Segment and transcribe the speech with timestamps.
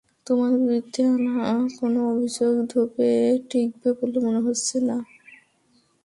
[0.27, 1.35] তোমার বিরুদ্ধে আনা
[1.77, 3.09] কোনো অভিযোগ ধোপে
[3.49, 4.97] টিকবে বলে মনে হচ্ছে না।